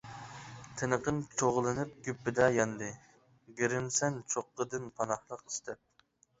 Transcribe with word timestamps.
تىنىقىم 0.79 1.19
چوغلىنىپ 1.41 1.91
گۈپپىدە 2.07 2.49
ياندى، 2.57 2.89
گىرىمسەن 3.61 4.21
چوققىدىن 4.35 4.93
پاناھلىق 4.99 5.49
ئىستەپ. 5.49 6.07